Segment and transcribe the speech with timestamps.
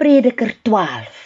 [0.00, 1.16] Prediker 12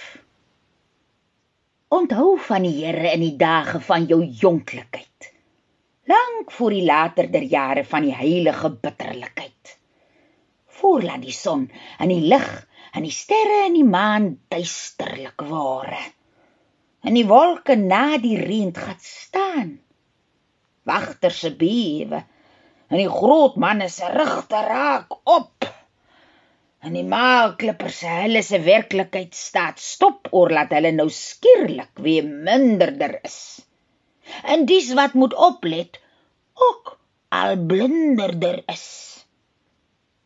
[1.94, 5.28] Onthou van die Here in die dae van jou jonklikheid.
[6.10, 9.76] Lank voor die later der jare van die heilige bitterlikheid.
[10.80, 11.68] Voorlaat die son
[12.02, 12.48] en die lig
[12.98, 16.02] en die sterre en die maan duisterlik ware.
[17.06, 19.70] En die wolke na die reën gaan staan.
[20.82, 22.24] Wagter se bewe
[22.90, 25.70] en die groot manne se rigte raak op
[26.84, 33.16] en die maalklippers hulle se werklikheid staat stop oor laat hulle nou skielik weer minderder
[33.24, 33.38] is.
[34.52, 35.96] En dis wat moet oplet
[36.68, 36.94] ook
[37.40, 38.84] al blinderder is.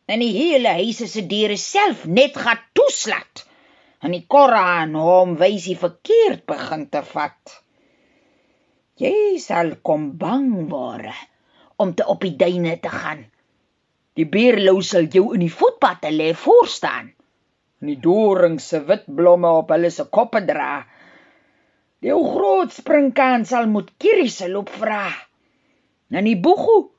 [0.09, 3.45] En die hele huise se deure self net gaan toeslat.
[4.03, 7.57] En die Koran hom wys hy verkeerd begin te vat.
[8.99, 11.11] Jy sal kom bang word
[11.79, 13.29] om te op die duine te gaan.
[14.19, 17.13] Die beerlou sal jou in die voetpad lê voor staan.
[17.79, 20.81] En die doring se wit blomme op hulle se koppe dra.
[22.03, 25.05] Die ou groot springkaan sal moet kiriese loop vra.
[26.11, 26.89] En die boegu,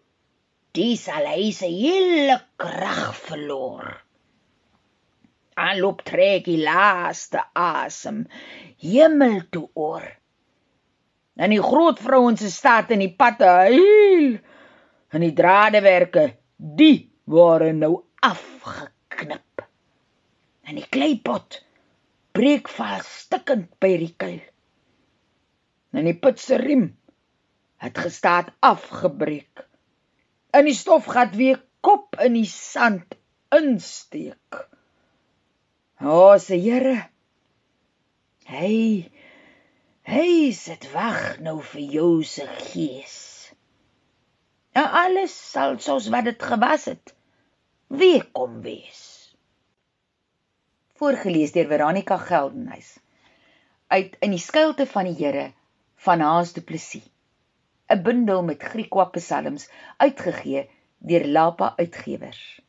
[0.73, 3.91] die sal hy se hele krag verloor.
[5.61, 8.23] Aanloop trek die laaste asem
[8.81, 10.09] hemel toe oor.
[11.37, 14.39] En die groot vrouens se staat in die patte huil.
[15.13, 17.93] En die dradewerke, die word nou
[18.27, 19.63] afgeknip.
[20.67, 21.61] En die kleipot
[22.35, 24.43] breek vas stikkend by die kuil.
[25.95, 26.91] En die put se riem
[27.83, 29.65] het gestaat afgebreek.
[30.55, 33.17] In die stof gat weer kop in die sand
[33.55, 34.61] insteek.
[36.01, 37.09] O, se Here.
[38.51, 39.11] Hey.
[40.07, 43.17] Hey, sit wag nou vir jou se gees.
[44.75, 47.15] En alles sal soos wat dit gewas het
[47.91, 49.35] wie kom wees.
[50.95, 52.99] Voorgeles deur Veronica Geldenhuys
[53.91, 55.49] uit in die skuilte van die Here
[56.05, 57.09] van Haas Du Plessis.
[57.91, 59.67] 'n Bundel met Griekwa psalms
[59.99, 60.69] uitgegee
[60.99, 62.61] deur Lapa Uitgewers.